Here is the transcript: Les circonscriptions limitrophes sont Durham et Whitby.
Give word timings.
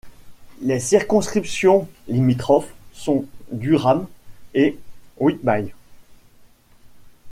Les 0.61 0.79
circonscriptions 0.79 1.87
limitrophes 2.07 2.73
sont 2.91 3.27
Durham 3.51 4.07
et 4.55 4.79
Whitby. 5.19 5.73